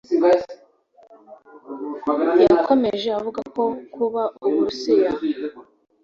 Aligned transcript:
yakomeje 2.51 3.07
avuga 3.19 3.39
ko 3.55 3.63
kuba 3.93 4.23
Uburusiya 4.45 5.09